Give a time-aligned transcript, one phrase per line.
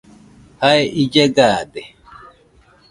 [0.61, 1.81] Jae ille gaade.